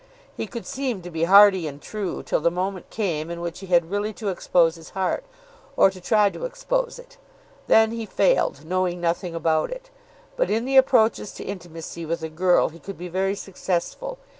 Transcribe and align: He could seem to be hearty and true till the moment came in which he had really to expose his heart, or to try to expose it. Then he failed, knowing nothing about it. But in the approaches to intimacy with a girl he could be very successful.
He 0.35 0.47
could 0.47 0.65
seem 0.65 1.03
to 1.03 1.11
be 1.11 1.25
hearty 1.25 1.67
and 1.67 1.79
true 1.79 2.23
till 2.23 2.39
the 2.39 2.49
moment 2.49 2.89
came 2.89 3.29
in 3.29 3.39
which 3.39 3.59
he 3.59 3.67
had 3.67 3.91
really 3.91 4.13
to 4.13 4.29
expose 4.29 4.73
his 4.73 4.89
heart, 4.97 5.23
or 5.77 5.91
to 5.91 6.01
try 6.01 6.31
to 6.31 6.43
expose 6.43 6.97
it. 6.97 7.17
Then 7.67 7.91
he 7.91 8.07
failed, 8.07 8.65
knowing 8.65 8.99
nothing 8.99 9.35
about 9.35 9.69
it. 9.69 9.91
But 10.37 10.49
in 10.49 10.65
the 10.65 10.75
approaches 10.75 11.33
to 11.33 11.43
intimacy 11.43 12.03
with 12.07 12.23
a 12.23 12.29
girl 12.29 12.69
he 12.69 12.79
could 12.79 12.97
be 12.97 13.09
very 13.09 13.35
successful. 13.35 14.17